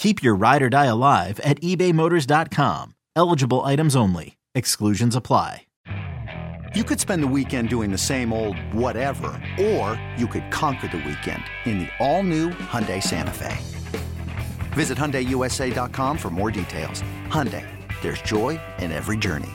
[0.00, 2.94] Keep your ride or die alive at ebaymotors.com.
[3.14, 4.38] Eligible items only.
[4.54, 5.66] Exclusions apply.
[6.74, 9.26] You could spend the weekend doing the same old whatever,
[9.60, 13.58] or you could conquer the weekend in the all-new Hyundai Santa Fe.
[14.72, 17.02] Visit HyundaiUSA.com for more details.
[17.28, 17.66] Hyundai,
[18.00, 19.52] there's joy in every journey.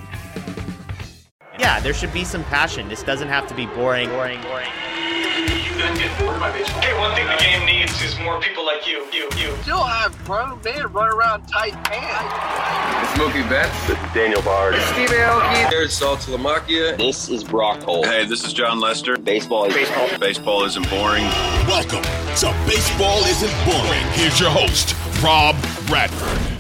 [1.57, 2.87] Yeah, there should be some passion.
[2.87, 4.67] This doesn't have to be boring, boring, boring.
[4.67, 9.55] Hey, one thing the game needs is more people like you, you, you.
[9.61, 13.09] Still have grown men run around tight pants.
[13.09, 13.87] It's Mookie Betts.
[13.87, 14.75] This is Daniel Bard.
[14.93, 15.69] Steve Aoki.
[15.69, 16.97] There's Saltalamacchia.
[16.97, 18.05] This is Brock Holt.
[18.05, 19.17] Hey, this is Jon Lester.
[19.17, 20.19] Baseball is Baseball.
[20.19, 21.23] Baseball isn't boring.
[21.67, 24.05] Welcome to Baseball Isn't Boring.
[24.11, 25.55] Here's your host, Rob
[25.87, 26.55] Bradford.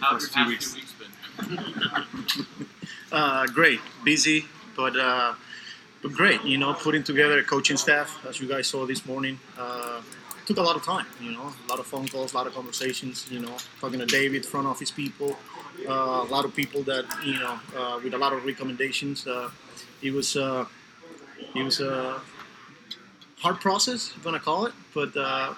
[0.00, 1.58] How's two weeks been?
[3.12, 4.44] uh, great, busy,
[4.76, 5.34] but uh,
[6.02, 6.44] but great.
[6.44, 10.00] You know, putting together a coaching staff, as you guys saw this morning, uh,
[10.50, 11.06] took a lot of time.
[11.20, 13.26] You know, a lot of phone calls, a lot of conversations.
[13.30, 15.36] You know, talking to David, front office people,
[15.88, 19.26] uh, a lot of people that you know, uh, with a lot of recommendations.
[19.26, 19.50] Uh,
[20.02, 20.64] it was uh,
[21.54, 22.20] it was a
[23.40, 25.54] hard process, if you want to call it, but uh,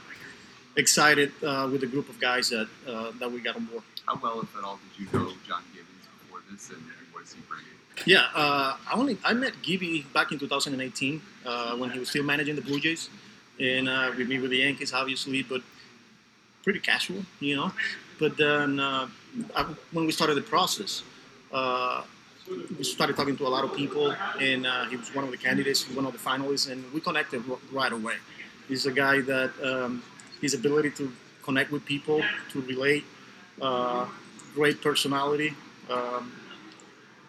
[0.76, 3.82] excited uh, with the group of guys that uh, that we got on board.
[4.06, 6.82] How well, if at all, did you know John Gibbons before this, and,
[7.12, 7.66] what is he bringing?
[8.04, 12.24] Yeah, uh, I only I met Gibby back in 2018 uh, when he was still
[12.24, 13.10] managing the Blue Jays,
[13.62, 15.62] and uh, with me with the Yankees, obviously, but
[16.64, 17.72] pretty casual, you know.
[18.18, 19.08] But then uh,
[19.54, 19.62] I,
[19.92, 21.02] when we started the process,
[21.52, 22.02] uh,
[22.76, 25.36] we started talking to a lot of people, and uh, he was one of the
[25.36, 28.16] candidates, one of the finalists, and we connected right away.
[28.68, 30.02] He's a guy that um,
[30.40, 31.12] his ability to
[31.42, 33.04] connect with people, to relate,
[33.60, 34.06] uh,
[34.54, 35.54] great personality.
[35.88, 36.32] Um,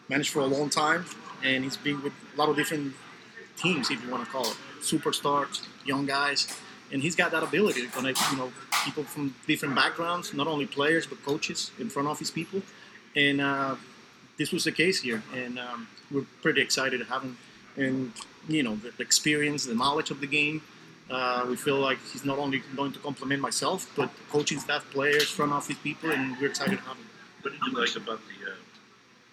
[0.10, 1.06] managed for a long time,
[1.44, 2.94] and he's been with a lot of different
[3.58, 6.48] teams, if you want to call it, superstars, young guys,
[6.92, 8.52] and he's got that ability to connect, you know,
[8.86, 12.62] people from different backgrounds, not only players but coaches and front office people,
[13.16, 13.76] and uh,
[14.38, 17.38] this was the case here, and um, we're pretty excited to have him,
[17.78, 18.12] and
[18.48, 20.62] you know, the, the experience, the knowledge of the game.
[21.10, 25.30] Uh, we feel like he's not only going to complement myself, but coaching staff, players,
[25.30, 27.06] front office people, and we're excited to have him.
[27.42, 28.56] What did you like about the uh,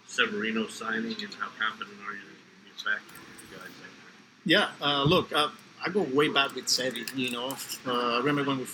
[0.06, 3.00] Severino signing, and how confident are you that you can get back
[3.52, 3.70] guys?
[4.44, 5.48] Yeah, uh, look, uh,
[5.84, 7.04] I go way back with Sevy.
[7.16, 8.66] You know, uh, I remember when, we,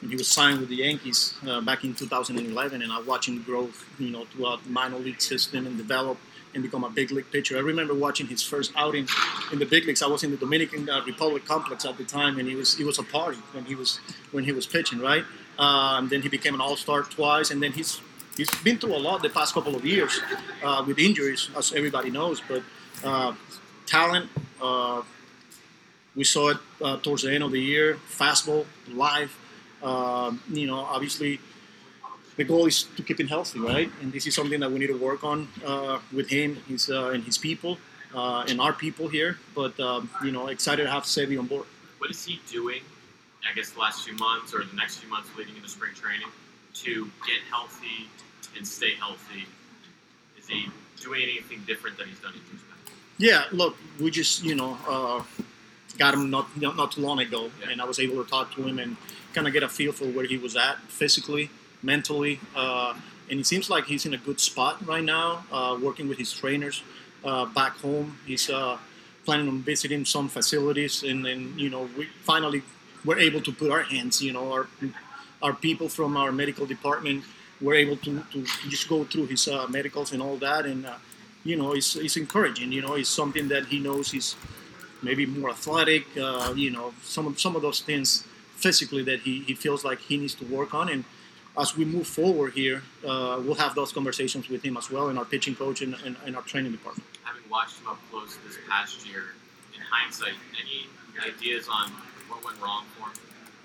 [0.00, 3.42] when he was signed with the Yankees uh, back in 2011, and I watched him
[3.42, 6.18] grow, you know, throughout the minor league system and develop
[6.54, 7.56] and become a big league pitcher.
[7.56, 9.08] I remember watching his first outing
[9.52, 10.02] in the big leagues.
[10.02, 12.86] I was in the Dominican uh, Republic complex at the time, and he was it
[12.86, 13.98] was a party when he was
[14.30, 15.24] when he was pitching, right?
[15.58, 18.00] Uh, and then he became an All Star twice, and then he's
[18.36, 20.20] he's been through a lot the past couple of years
[20.62, 22.40] uh, with injuries, as everybody knows.
[22.46, 22.62] But
[23.02, 23.34] uh,
[23.86, 24.30] talent,
[24.62, 25.02] uh,
[26.16, 27.98] we saw it uh, towards the end of the year.
[28.08, 29.36] Fastball, live.
[29.82, 31.40] Uh, you know, obviously,
[32.36, 33.90] the goal is to keep him healthy, right?
[34.00, 37.10] And this is something that we need to work on uh, with him, his uh,
[37.10, 37.78] and his people,
[38.14, 39.38] uh, and our people here.
[39.54, 41.66] But um, you know, excited to have Sevy on board.
[41.98, 42.82] What is he doing?
[43.48, 46.28] I guess the last few months or the next few months leading into spring training
[46.74, 48.08] to get healthy
[48.56, 49.46] and stay healthy?
[50.38, 50.66] Is he
[51.00, 52.96] doing anything different than he's done in years past?
[53.18, 55.22] Yeah, look, we just you know uh,
[55.98, 58.62] got him not not, not too long ago, and I was able to talk to
[58.62, 58.96] him and
[59.32, 61.50] kind of get a feel for where he was at physically,
[61.82, 62.94] mentally, uh,
[63.30, 66.32] and it seems like he's in a good spot right now, uh, working with his
[66.32, 66.82] trainers
[67.24, 68.18] uh, back home.
[68.26, 68.78] He's uh,
[69.24, 72.62] planning on visiting some facilities, and then you know we finally
[73.04, 74.66] were able to put our hands, you know, our
[75.42, 77.24] our people from our medical department
[77.60, 80.94] were able to, to just go through his uh, medicals and all that, and uh,
[81.44, 82.72] you know, it's, it's encouraging.
[82.72, 84.34] You know, it's something that he knows he's
[85.04, 86.04] maybe more athletic.
[86.16, 88.24] Uh, you know, some of some of those things
[88.56, 91.04] physically that he, he feels like he needs to work on, and
[91.56, 95.18] as we move forward here, uh, we'll have those conversations with him as well, and
[95.18, 97.08] our pitching coach and, and, and our training department.
[97.22, 99.34] Having watched him up close this past year,
[99.74, 100.88] in hindsight, any
[101.30, 101.90] ideas on
[102.28, 103.14] what went wrong for him?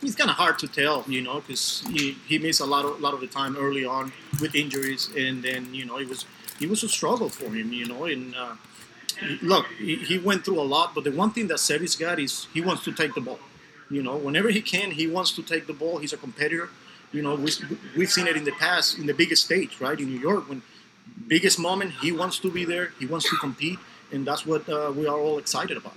[0.01, 3.01] It's kind of hard to tell, you know, because he, he missed a lot of
[3.01, 6.25] lot of the time early on with injuries, and then you know it was
[6.61, 8.05] it was a struggle for him, you know.
[8.05, 8.55] And uh,
[9.41, 12.47] look, he, he, went through a lot, but the one thing that Sevy's got is
[12.53, 13.39] he wants to take the ball.
[13.89, 15.97] You know, whenever he can, he wants to take the ball.
[15.97, 16.69] He's a competitor.
[17.11, 17.51] You know, we,
[17.97, 20.61] we've seen it in the past in the biggest stage, right, in New York, when
[21.27, 23.79] biggest moment he wants to be there, he wants to compete,
[24.11, 25.95] and that's what uh, we are all excited about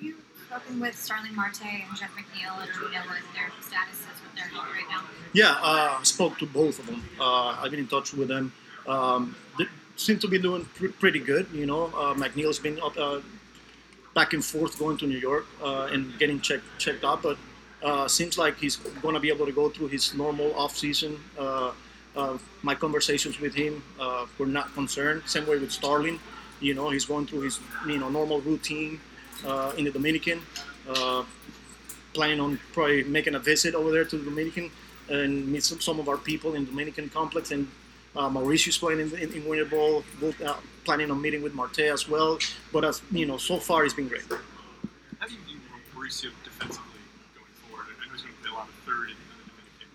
[0.00, 0.14] You
[0.46, 4.22] spoken with Starling Marte and Jeff McNeil, and do you know what their status is
[4.22, 5.02] with their health right now?
[5.32, 7.02] Yeah, uh, I spoke to both of them.
[7.20, 8.52] Uh, I've been in touch with them.
[8.86, 11.46] Um, they seem to be doing pr- pretty good.
[11.52, 13.20] You know, uh, McNeil's been up, uh,
[14.14, 17.36] back and forth going to New York uh, and getting checked checked out, but
[17.82, 21.18] uh, seems like he's going to be able to go through his normal off season.
[22.62, 23.82] my conversations with him
[24.38, 25.22] were not concerned.
[25.26, 26.18] Same way with Starling.
[26.60, 29.00] You know, he's going through his you know normal routine
[29.44, 30.40] uh, in the Dominican.
[30.88, 31.24] Uh,
[32.14, 34.70] planning on probably making a visit over there to the Dominican
[35.10, 37.50] and meet some, some of our people in the Dominican complex.
[37.50, 37.68] And
[38.16, 40.04] uh, Mauricio's playing in, in, in Winter Ball.
[40.20, 42.38] Both, uh, planning on meeting with Marte as well.
[42.72, 44.22] But as you know, so far it's been great.
[45.18, 45.58] How do you view
[45.94, 47.00] Mauricio defensively
[47.34, 47.86] going forward?
[47.90, 49.88] I know he's going to play a lot of third in the Dominican.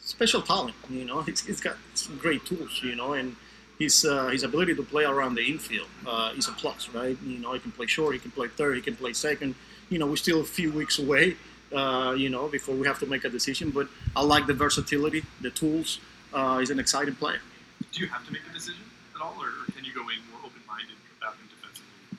[0.00, 1.22] Special talent, you know.
[1.22, 3.36] He's, he's got some great tools, you know, and
[3.78, 7.16] his uh, his ability to play around the infield uh, is a plus, right?
[7.24, 9.54] You know, he can play short, he can play third, he can play second.
[9.88, 11.36] You know, we're still a few weeks away,
[11.74, 13.70] uh, you know, before we have to make a decision.
[13.70, 15.98] But I like the versatility, the tools.
[16.32, 17.40] Uh, he's an exciting player.
[17.92, 18.84] Do you have to make a decision
[19.14, 22.18] at all, or can you go in more open-minded about him defensively?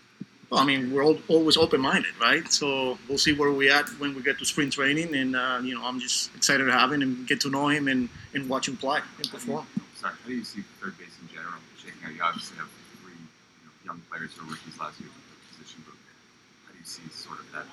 [0.49, 2.45] Well, I mean, we're all, always open-minded, right?
[2.51, 5.75] So we'll see where we at when we get to spring training, and uh, you
[5.75, 8.67] know, I'm just excited to have him and get to know him and, and watch
[8.67, 9.65] him play and perform.
[9.95, 12.13] Sorry, how do you see third base in general shaking out?
[12.13, 12.67] You obviously have
[13.01, 15.95] three you know, young players who are rookies last year at the position, but
[16.65, 17.65] how do you see sort of that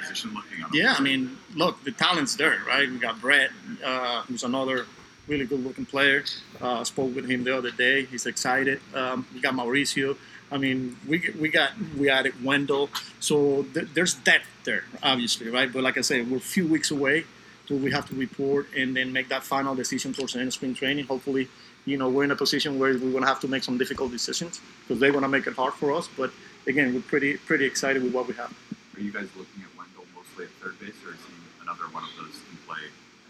[0.00, 0.64] position looking?
[0.64, 2.90] On yeah, I mean, look, the talent's there, right?
[2.90, 3.50] We got Brett,
[3.84, 4.86] uh, who's another
[5.28, 6.24] really good-looking player.
[6.60, 8.04] Uh, spoke with him the other day.
[8.06, 8.80] He's excited.
[8.94, 10.16] Um, we got Mauricio.
[10.50, 12.88] I mean, we we got we added Wendle.
[13.20, 15.70] So th- there's depth there, obviously, right?
[15.70, 17.24] But like I said, we're a few weeks away
[17.66, 20.54] till we have to report and then make that final decision towards the end of
[20.54, 21.04] spring training.
[21.06, 21.48] Hopefully,
[21.84, 24.10] you know, we're in a position where we're going to have to make some difficult
[24.10, 26.08] decisions because they're going to make it hard for us.
[26.16, 26.30] But
[26.66, 28.54] again, we're pretty pretty excited with what we have.
[28.96, 32.04] Are you guys looking at Wendle mostly at third base, or is he another one
[32.04, 32.40] of those?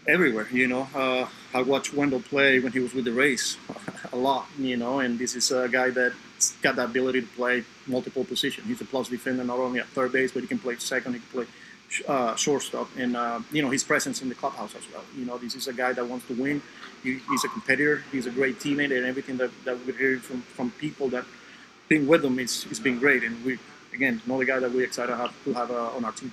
[0.07, 0.87] Everywhere, you know.
[0.95, 3.57] Uh, I watched Wendle play when he was with the Rays
[4.13, 7.63] a lot, you know, and this is a guy that's got the ability to play
[7.85, 8.67] multiple positions.
[8.67, 11.19] He's a plus defender, not only at third base, but he can play second, he
[11.19, 11.45] can play
[12.07, 15.03] uh, shortstop, and uh, you know his presence in the clubhouse as well.
[15.17, 16.61] You know, this is a guy that wants to win.
[17.03, 18.03] He, he's a competitor.
[18.11, 21.25] He's a great teammate, and everything that, that we're hearing from, from people that
[21.87, 23.23] been with him is has been great.
[23.23, 23.57] And we
[23.93, 26.31] again another guy that we're excited to have, to have uh, on our team.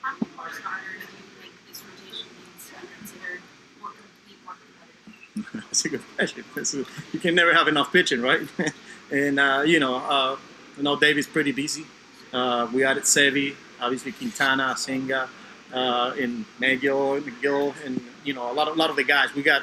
[0.00, 3.42] How many more starters do you think this rotation needs to be considered
[3.80, 6.86] more complete, more That's a good question.
[7.12, 8.40] you can never have enough pitching, right?
[9.12, 10.36] and uh, you know, uh,
[10.76, 11.86] you know, David's pretty busy.
[12.32, 15.28] Uh, we added Sevy, obviously Quintana, Senga,
[15.72, 19.32] uh, and Megill, Megill, and you know a lot of a lot of the guys.
[19.34, 19.62] We got,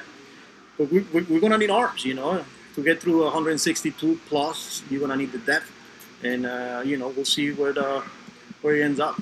[0.77, 2.45] but we, we, are gonna need arms, you know,
[2.75, 4.83] to get through 162 plus.
[4.89, 5.69] You're gonna need the depth,
[6.23, 8.03] and uh, you know we'll see where the,
[8.61, 9.21] where he ends up.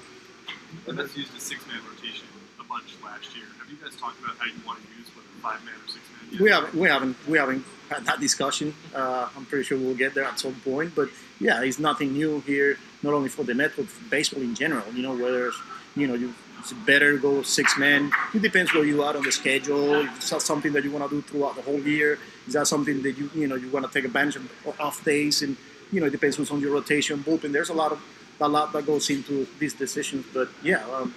[0.87, 2.27] Mets used a six-man rotation
[2.59, 3.45] a bunch last year.
[3.59, 6.12] Have you guys talked about how you want to use whether five-man or six-man?
[6.39, 8.73] We haven't, we haven't, we haven't had that discussion.
[8.93, 10.95] Uh, I'm pretty sure we'll get there at some point.
[10.95, 11.09] But
[11.39, 14.85] yeah, it's nothing new here, not only for the but for baseball in general.
[14.93, 15.51] You know, whether
[15.95, 18.11] you know you it's better go six men.
[18.33, 19.95] It depends where you are on the schedule.
[19.95, 22.17] Is that something that you want to do throughout the whole year?
[22.47, 25.41] Is that something that you you know you want to take advantage of off days?
[25.41, 25.57] And
[25.91, 27.51] you know it depends who's on your rotation, bullpen.
[27.51, 28.01] There's a lot of
[28.39, 30.25] a lot that goes into these decisions.
[30.33, 31.13] But yeah, um,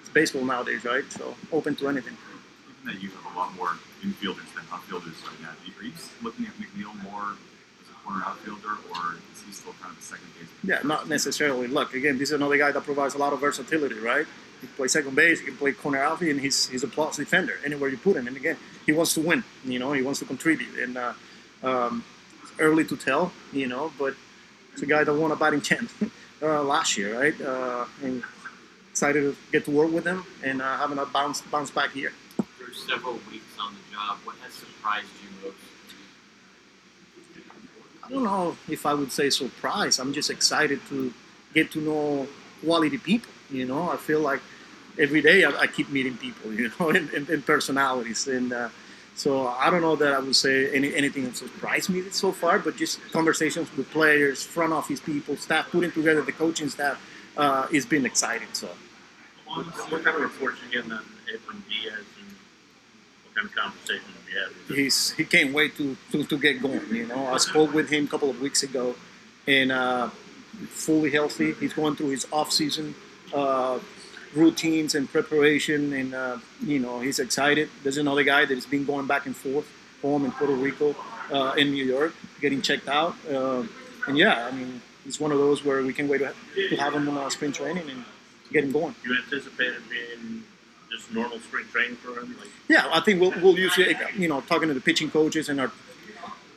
[0.00, 1.04] it's baseball nowadays, right?
[1.12, 2.16] So open to anything.
[2.84, 3.70] That you have a lot more
[4.02, 5.92] infielders than outfielders right now, are you
[6.22, 7.34] looking at McNeil more
[7.80, 10.58] as a corner outfielder, or is he still kind of a second baseman?
[10.64, 11.66] Yeah, not necessarily.
[11.66, 14.26] Look, again, this is another guy that provides a lot of versatility, right?
[14.60, 17.16] He can play second base, he can play corner outfield, and he's he's a plus
[17.16, 18.26] defender anywhere you put him.
[18.26, 18.56] And again,
[18.86, 19.44] he wants to win.
[19.64, 20.78] You know, he wants to contribute.
[20.78, 21.12] And uh,
[21.62, 22.04] um,
[22.58, 24.14] early to tell, you know, but
[24.72, 25.90] it's a guy that won a batting champ
[26.42, 27.40] uh, last year, right?
[27.40, 28.22] Uh, and
[28.90, 32.12] excited to get to work with him and uh, having a bounce bounce back here.
[32.72, 35.56] Through several weeks on the job, what has surprised you most?
[38.04, 39.98] I don't know if I would say surprise.
[39.98, 41.12] I'm just excited to
[41.54, 42.26] get to know
[42.64, 43.30] quality people.
[43.50, 44.40] You know, I feel like
[44.98, 46.52] every day I, I keep meeting people.
[46.62, 48.68] You know, and, and, and personalities, and uh,
[49.14, 52.58] so I don't know that I would say any, anything that surprised me so far,
[52.58, 57.00] but just conversations with players, front office people, staff, putting together the coaching staff.
[57.36, 58.48] Uh, it's been exciting.
[58.52, 58.68] So,
[59.46, 62.21] what, what kind of reports you getting on Edwin Diaz and what
[63.34, 64.76] kind of conversations have you had with him?
[64.76, 66.82] he's he can't wait to, to, to get going.
[66.90, 68.94] You know, I spoke with him a couple of weeks ago,
[69.46, 70.08] and uh,
[70.68, 71.52] fully healthy.
[71.54, 72.94] He's going through his off season
[73.34, 73.78] uh,
[74.34, 77.68] routines and preparation, and uh, you know he's excited.
[77.82, 79.66] There's another guy that has been going back and forth
[80.02, 80.96] home in Puerto Rico,
[81.32, 83.14] uh, in New York, getting checked out.
[83.30, 83.62] Uh,
[84.08, 86.34] and yeah, I mean, he's one of those where we can wait to,
[86.68, 88.04] to have him in our spring training and
[88.52, 88.94] get him going.
[89.04, 90.42] You anticipate it being
[90.92, 92.36] just normal spring training for him?
[92.38, 95.48] Like, Yeah, I think we'll, we'll use it, you know, talking to the pitching coaches
[95.48, 95.72] and our,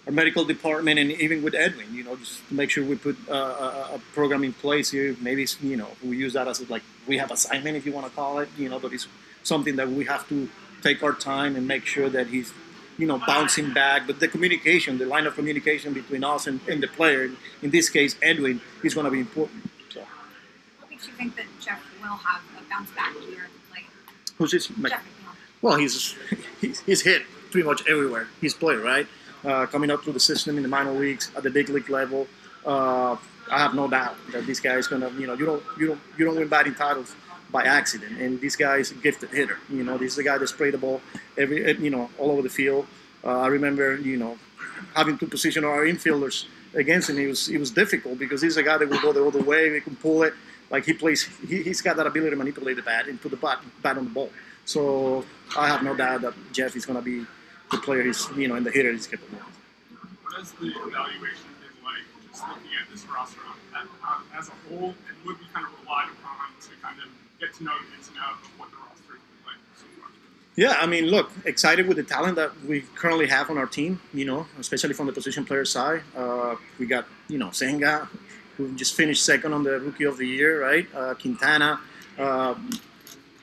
[0.06, 3.18] our medical department and even with Edwin, you know, just to make sure we put
[3.30, 5.16] uh, a, a program in place here.
[5.22, 8.14] Maybe, you know, we use that as a, like have assignment, if you want to
[8.14, 9.08] call it, you know, but it's
[9.44, 10.50] something that we have to
[10.82, 12.52] take our time and make sure that he's,
[12.98, 14.06] you know, bouncing back.
[14.08, 17.90] But the communication, the line of communication between us and, and the player, in this
[17.90, 19.70] case, Edwin, is going to be important.
[19.90, 20.02] So,
[20.80, 23.50] What makes you think that Jeff will have a bounce back year
[24.40, 24.68] at the who's this?
[24.68, 25.04] Jeff
[25.62, 25.78] Well,
[26.62, 29.08] he's, he's hit pretty much everywhere he's played, right?
[29.44, 32.28] Uh, coming up through the system in the minor leagues at the big league level,
[32.66, 33.16] uh,
[33.52, 36.00] I have no doubt that this guy is gonna, you know, you don't you don't
[36.18, 37.16] you don't win batting titles
[37.52, 39.60] by accident, and this guy is a gifted hitter.
[39.70, 41.00] You know, this is a guy that sprayed the ball
[41.38, 42.88] every, you know, all over the field.
[43.24, 44.38] Uh, I remember, you know,
[44.96, 47.20] having to position our infielders against him.
[47.20, 49.74] It was it was difficult because he's a guy that will go the other way.
[49.74, 50.34] He can pull it.
[50.76, 53.38] Like he plays, he, he's got that ability to manipulate the bat and put the
[53.38, 54.30] bat, bat on the ball.
[54.66, 55.24] So
[55.56, 57.26] I have no doubt that Jeff is going to be
[57.72, 59.38] the player he's, you know, and the hitter he's capable.
[59.38, 59.46] of.
[60.24, 63.40] What has the evaluation been like, just looking at this roster
[63.80, 63.88] as,
[64.38, 67.08] as a whole, and what we kind of relied upon to kind of
[67.40, 69.86] get to know the ins and outs of what the roster has been like so
[70.02, 70.12] far?
[70.58, 74.02] Yeah, I mean, look, excited with the talent that we currently have on our team,
[74.14, 76.02] you know, especially from the position player side.
[76.18, 78.10] Uh, we got, you know, Senga,
[78.58, 80.88] who just finished second on the Rookie of the Year, right?
[80.94, 81.80] Uh, Quintana.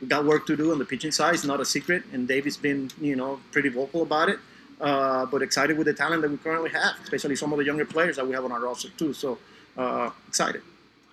[0.03, 1.35] We got work to do on the pitching side.
[1.35, 4.41] It's not a secret, and David's been, you know, pretty vocal about it.
[4.81, 7.85] Uh, but excited with the talent that we currently have, especially some of the younger
[7.85, 9.13] players that we have on our roster too.
[9.13, 9.39] So
[9.79, 10.63] uh, excited.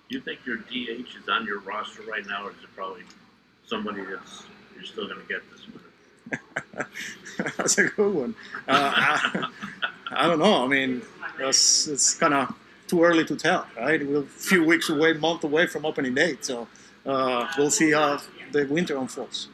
[0.08, 3.02] you think your DH is on your roster right now, or is it probably
[3.64, 4.42] somebody that's
[4.74, 6.88] you're still going to get this winter?
[7.56, 8.34] That's a good one.
[8.66, 9.50] Uh, I,
[10.10, 10.64] I don't know.
[10.64, 11.02] I mean,
[11.38, 12.54] it's, it's kind of
[12.90, 14.04] too early to tell, right?
[14.06, 16.66] We're a few weeks away, month away from opening date, so
[17.06, 18.20] uh, we'll see how
[18.52, 19.48] the winter unfolds.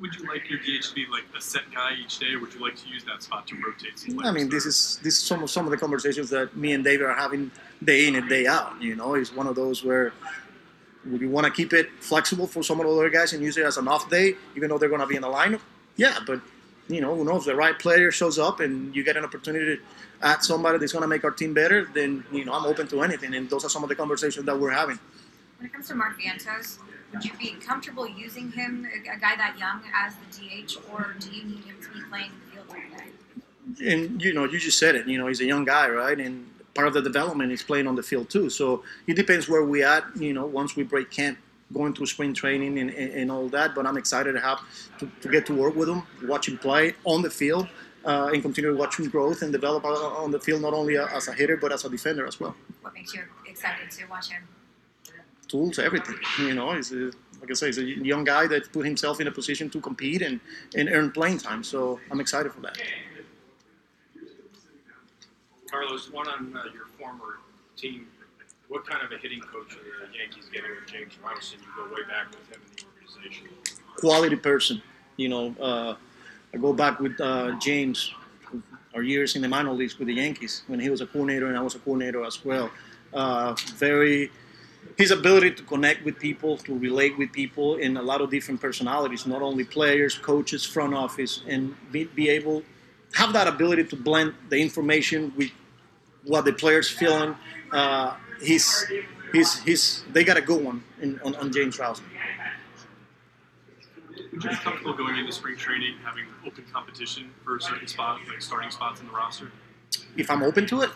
[0.00, 2.54] Would you like your DH to be like a set guy each day, or would
[2.54, 5.22] you like to use that spot to rotate some I mean, this is this is
[5.22, 7.50] some of some of the conversations that me and David are having
[7.84, 8.80] day in and day out.
[8.80, 10.14] You know, it's one of those where
[11.04, 13.66] we want to keep it flexible for some of the other guys and use it
[13.66, 15.60] as an off day, even though they're going to be in the lineup.
[15.96, 16.40] Yeah, but
[16.88, 17.44] you know, who knows?
[17.44, 19.82] The right player shows up and you get an opportunity to
[20.22, 21.88] add somebody that's going to make our team better.
[21.92, 24.58] Then you know, I'm open to anything, and those are some of the conversations that
[24.58, 24.98] we're having.
[25.58, 26.78] When it comes to Mark Vientos,
[27.12, 31.30] would you be comfortable using him, a, guy that young, as the DH, or do
[31.30, 33.12] you need him to be playing the field every day?
[33.80, 35.06] and you know, you just said it.
[35.06, 36.18] You know, he's a young guy, right?
[36.18, 38.50] And part of the development is playing on the field too.
[38.50, 40.04] So it depends where we at.
[40.16, 41.38] You know, once we break camp,
[41.72, 43.74] going through spring training and, and, and all that.
[43.74, 44.60] But I'm excited to have
[44.98, 47.68] to, to get to work with him, watch him play on the field,
[48.04, 50.96] uh, and continue to watch him growth and develop uh, on the field, not only
[50.96, 52.54] as a hitter but as a defender as well.
[52.80, 54.42] What makes you excited to watch him?
[55.48, 56.16] Tools, everything.
[56.38, 57.10] You know, he's a,
[57.40, 60.22] like I say, he's a young guy that put himself in a position to compete
[60.22, 60.40] and,
[60.74, 61.62] and earn playing time.
[61.62, 62.78] So I'm excited for that.
[65.70, 67.40] Carlos, one on uh, your former
[67.76, 68.06] team.
[68.72, 71.58] What kind of a hitting coach are the Yankees getting with James Rowson?
[71.60, 73.48] You go way back with him in the organization.
[73.98, 74.80] quality person.
[75.18, 75.94] You know, uh,
[76.54, 78.14] I go back with uh, James,
[78.94, 81.58] our years in the minor leagues with the Yankees when he was a coordinator and
[81.58, 82.70] I was a coordinator as well.
[83.12, 84.30] Uh, very,
[84.96, 88.58] his ability to connect with people, to relate with people, in a lot of different
[88.62, 92.62] personalities, not only players, coaches, front office, and be, be able
[93.12, 95.50] have that ability to blend the information with
[96.24, 97.36] what the players feeling.
[97.70, 98.84] Uh, he's,
[99.32, 102.04] he's, he's, they got a good one in, on, on James Rowson.
[104.32, 108.40] Would you be comfortable going into spring training having open competition for certain spots, like
[108.40, 109.52] starting spots in the roster?
[110.16, 110.90] if I'm open to it,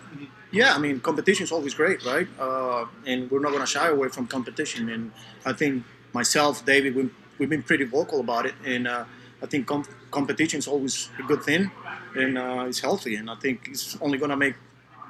[0.50, 2.28] yeah, I mean, competition is always great, right?
[2.38, 4.88] Uh, and we're not going to shy away from competition.
[4.88, 5.12] And
[5.44, 8.54] I think myself, David, we, we've been pretty vocal about it.
[8.64, 9.04] And uh,
[9.42, 11.70] I think com- competition is always a good thing,
[12.14, 13.16] and uh, it's healthy.
[13.16, 14.54] And I think it's only going to make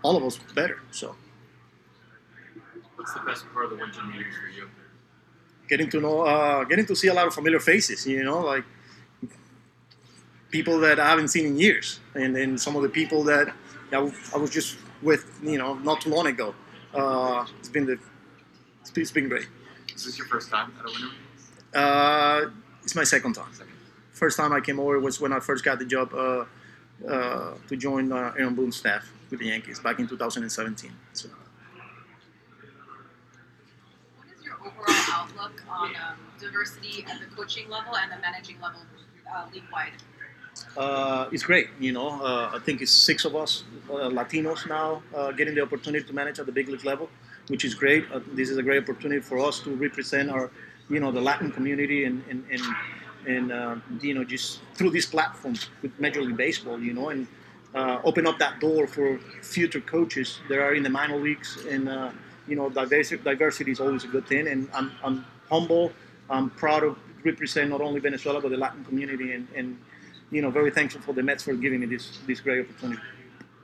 [0.03, 0.81] all of us better.
[0.91, 1.17] So.
[3.07, 4.69] What's the best part of the winter meetings for you?
[5.69, 8.05] Getting to know, uh, getting to see a lot of familiar faces.
[8.05, 8.65] You know, like
[10.51, 13.55] people that I haven't seen in years, and then some of the people that
[13.93, 16.53] I was just with, you know, not too long ago.
[16.93, 17.97] Uh, it's been the,
[18.97, 19.47] it's been great.
[19.95, 21.15] Is this your first time at a winter
[21.75, 22.51] Uh,
[22.83, 23.53] it's my second time.
[23.53, 23.73] Second.
[24.11, 26.45] First time I came over was when I first got the job uh,
[27.09, 30.91] uh, to join uh, Aaron Boone's staff with the Yankees back in 2017.
[31.13, 31.29] So.
[34.77, 35.27] What is your
[35.69, 38.81] on um, diversity at the coaching level and the managing level
[39.33, 39.93] uh, league-wide?
[40.77, 41.69] uh, it's great.
[41.81, 45.63] You know, uh, I think it's six of us uh, Latinos now uh, getting the
[45.63, 47.09] opportunity to manage at the big league level,
[47.49, 48.05] which is great.
[48.13, 50.51] Uh, this is a great opportunity for us to represent our,
[50.89, 52.63] you know, the Latin community and and and,
[53.27, 57.27] and uh, you know just through this platform with Major League Baseball, you know, and
[58.05, 61.59] open up that door for future coaches that are in the minor leagues.
[61.69, 62.13] And
[62.49, 64.47] you know, diversity, diversity is always a good thing.
[64.47, 65.93] And I'm, I'm humble.
[66.29, 69.79] I'm proud of represent not only Venezuela but the Latin community and, and
[70.31, 73.01] you know, very thankful for the Mets for giving me this this great opportunity.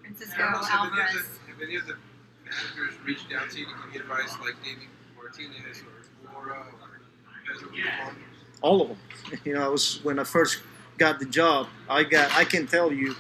[0.03, 1.29] Francisco Alvarez.
[1.49, 1.97] Have any of the
[2.45, 7.01] managers reached out to you to give you advice, like David Martinez or Laura or
[7.47, 8.13] Pedro
[8.61, 8.99] All of them.
[9.45, 10.63] You know, I was when I first
[10.99, 11.69] got the job.
[11.89, 12.31] I got.
[12.37, 13.15] I can tell you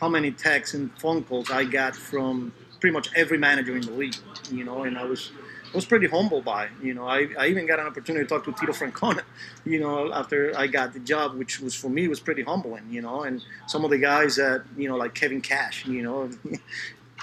[0.00, 3.92] how many texts and phone calls I got from pretty much every manager in the
[3.92, 4.16] league.
[4.50, 5.32] You know, and I was
[5.74, 6.68] was pretty humbled by.
[6.82, 9.22] You know, I, I even got an opportunity to talk to Tito Francona,
[9.64, 13.02] you know, after I got the job, which was for me was pretty humbling, you
[13.02, 16.30] know, and some of the guys that, you know, like Kevin Cash, you know,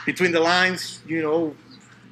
[0.05, 1.55] between the lines, you know,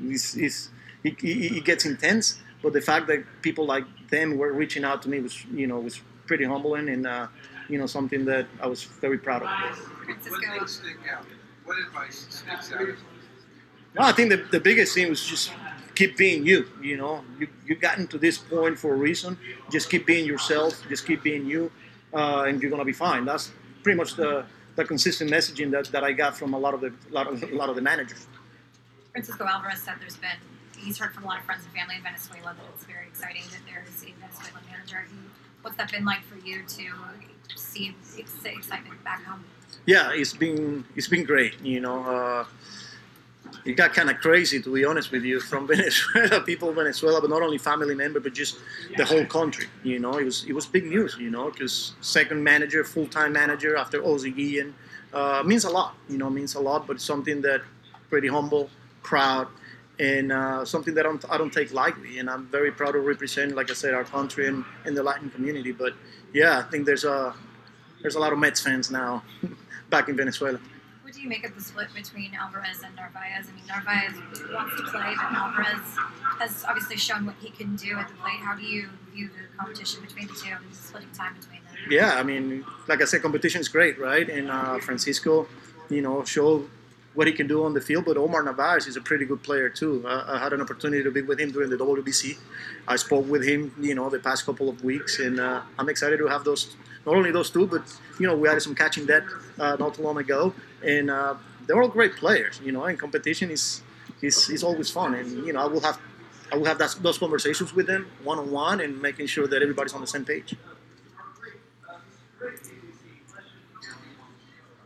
[0.01, 0.69] it's, it's,
[1.03, 5.09] it, it, gets intense, but the fact that people like them were reaching out to
[5.09, 7.27] me was, you know, was pretty humbling and, uh,
[7.69, 9.49] you know, something that I was very proud of.
[9.49, 11.25] What things stick out?
[11.65, 12.87] What advice sticks out?
[13.95, 15.51] No, I think the, the biggest thing was just
[15.95, 16.67] keep being you.
[16.81, 19.37] You know, you you gotten to this point for a reason.
[19.71, 20.81] Just keep being yourself.
[20.89, 21.71] Just keep being you,
[22.13, 23.25] uh, and you're gonna be fine.
[23.25, 23.51] That's
[23.83, 26.93] pretty much the the consistent messaging that, that I got from a lot of the
[27.11, 28.27] lot of a lot of the managers.
[29.11, 30.37] Francisco Alvarez said there's been
[30.77, 33.43] he's heard from a lot of friends and family in Venezuela that it's very exciting
[33.51, 35.05] that there's a Venezuelan manager.
[35.61, 37.95] What's that been like for you to see
[38.45, 39.45] excitement back home?
[39.85, 41.59] Yeah, it's been it's been great.
[41.61, 42.03] You know.
[42.03, 42.45] Uh,
[43.65, 47.21] it got kind of crazy, to be honest with you, from Venezuela, people of Venezuela,
[47.21, 48.57] but not only family member, but just
[48.97, 49.67] the whole country.
[49.83, 51.17] You know, it was it was big news.
[51.19, 54.73] You know, because second manager, full time manager after Ozzie Guillen
[55.13, 55.95] uh, means a lot.
[56.09, 57.61] You know, means a lot, but something that
[58.09, 58.69] pretty humble,
[59.01, 59.47] proud,
[59.99, 62.19] and uh, something that I don't, I don't take lightly.
[62.19, 65.29] And I'm very proud to represent, like I said, our country and, and the Latin
[65.29, 65.71] community.
[65.71, 65.93] But
[66.33, 67.33] yeah, I think there's a
[68.01, 69.23] there's a lot of Mets fans now
[69.89, 70.59] back in Venezuela
[71.21, 73.47] you make of the split between Alvarez and Narvaez?
[73.49, 74.13] I mean, Narvaez
[74.53, 75.97] wants to play, but Alvarez
[76.39, 78.39] has obviously shown what he can do at the plate.
[78.39, 81.73] How do you view the competition between the two and splitting time between them?
[81.89, 84.29] Yeah, I mean, like I said, competition is great, right?
[84.29, 85.47] And uh, Francisco,
[85.89, 86.69] you know, showed
[87.13, 88.05] what he can do on the field.
[88.05, 90.03] But Omar Narvaez is a pretty good player too.
[90.07, 92.37] I, I, had an opportunity to be with him during the WBC.
[92.87, 96.17] I spoke with him, you know, the past couple of weeks, and uh, I'm excited
[96.17, 96.75] to have those.
[97.05, 97.83] Not only those two, but
[98.19, 99.23] you know, we had some catching that
[99.59, 101.35] uh, not too long ago, and uh,
[101.67, 102.59] they're all great players.
[102.63, 103.81] You know, and competition is
[104.21, 105.99] is, is always fun, and you know, I will have
[106.51, 109.61] I will have that, those conversations with them one on one, and making sure that
[109.61, 110.55] everybody's on the same page.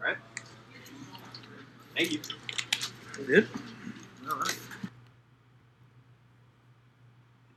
[0.02, 0.18] All right.
[1.96, 2.20] Thank you.
[3.26, 3.48] Good.